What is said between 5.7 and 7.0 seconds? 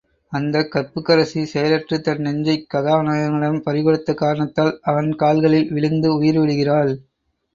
விழுந்து உயிர்விடுகிறாள்.